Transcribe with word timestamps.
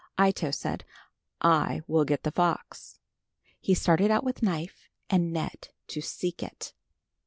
Ito 0.19 0.49
said, 0.49 0.83
"I 1.41 1.83
will 1.85 2.05
get 2.05 2.23
the 2.23 2.31
fox." 2.31 2.99
He 3.59 3.75
started 3.75 4.09
out 4.09 4.23
with 4.23 4.41
knife 4.41 4.89
and 5.11 5.31
net 5.31 5.69
to 5.89 6.01
seek 6.01 6.41
it. 6.41 6.73